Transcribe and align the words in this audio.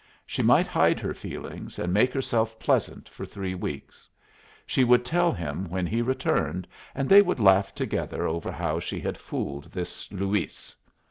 She 0.25 0.41
might 0.41 0.65
hide 0.65 0.99
her 0.99 1.13
feelings 1.13 1.77
and 1.77 1.93
make 1.93 2.11
herself 2.11 2.57
pleasant 2.57 3.07
for 3.07 3.23
three 3.23 3.53
weeks. 3.53 4.09
She 4.65 4.83
would 4.83 5.05
tell 5.05 5.31
him 5.31 5.69
when 5.69 5.85
he 5.85 6.01
returned, 6.01 6.67
and 6.95 7.07
they 7.07 7.21
would 7.21 7.39
laugh 7.39 7.75
together 7.75 8.25
over 8.25 8.51
how 8.51 8.79
she 8.79 8.99
had 8.99 9.19
fooled 9.19 9.65
this 9.73 10.11
Luis. 10.11 10.75